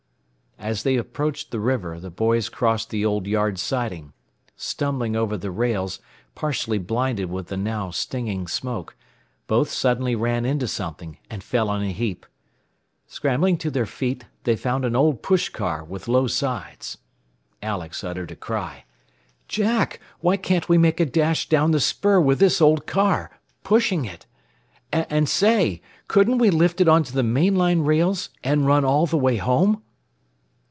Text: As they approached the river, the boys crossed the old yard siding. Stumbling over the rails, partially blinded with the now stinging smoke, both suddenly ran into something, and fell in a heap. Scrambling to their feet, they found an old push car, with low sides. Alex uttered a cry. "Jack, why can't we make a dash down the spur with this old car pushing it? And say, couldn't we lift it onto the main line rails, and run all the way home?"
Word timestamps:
As 0.59 0.83
they 0.83 0.95
approached 0.95 1.49
the 1.49 1.59
river, 1.59 1.99
the 1.99 2.11
boys 2.11 2.47
crossed 2.47 2.91
the 2.91 3.03
old 3.03 3.25
yard 3.25 3.57
siding. 3.57 4.13
Stumbling 4.55 5.15
over 5.15 5.35
the 5.35 5.49
rails, 5.49 5.99
partially 6.35 6.77
blinded 6.77 7.31
with 7.31 7.47
the 7.47 7.57
now 7.57 7.89
stinging 7.89 8.45
smoke, 8.47 8.95
both 9.47 9.71
suddenly 9.71 10.13
ran 10.15 10.45
into 10.45 10.67
something, 10.67 11.17
and 11.31 11.43
fell 11.43 11.73
in 11.73 11.81
a 11.81 11.91
heap. 11.91 12.27
Scrambling 13.07 13.57
to 13.57 13.71
their 13.71 13.87
feet, 13.87 14.25
they 14.43 14.55
found 14.55 14.85
an 14.85 14.95
old 14.95 15.23
push 15.23 15.49
car, 15.49 15.83
with 15.83 16.07
low 16.07 16.27
sides. 16.27 16.99
Alex 17.63 18.03
uttered 18.03 18.29
a 18.29 18.35
cry. 18.35 18.83
"Jack, 19.47 19.99
why 20.19 20.37
can't 20.37 20.69
we 20.69 20.77
make 20.77 20.99
a 20.99 21.07
dash 21.07 21.49
down 21.49 21.71
the 21.71 21.79
spur 21.79 22.19
with 22.19 22.37
this 22.37 22.61
old 22.61 22.85
car 22.85 23.31
pushing 23.63 24.05
it? 24.05 24.27
And 24.91 25.27
say, 25.27 25.81
couldn't 26.07 26.37
we 26.37 26.51
lift 26.51 26.79
it 26.79 26.87
onto 26.87 27.13
the 27.13 27.23
main 27.23 27.55
line 27.55 27.79
rails, 27.81 28.29
and 28.43 28.67
run 28.67 28.85
all 28.85 29.07
the 29.07 29.17
way 29.17 29.37
home?" 29.37 29.81